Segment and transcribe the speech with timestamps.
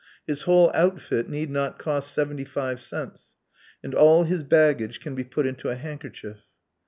[0.25, 3.35] His whole outfit need not cost seventy five cents;
[3.83, 6.47] and all his baggage can be put into a handkerchief.